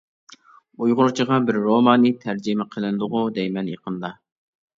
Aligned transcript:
ئۇيغۇرچىغا 0.85 1.37
بىر 1.49 1.59
رومانى 1.65 2.13
تەرجىمە 2.25 2.67
قىلىندىغۇ 2.73 3.23
دەيمەن، 3.37 3.71
يېقىندا. 3.75 4.13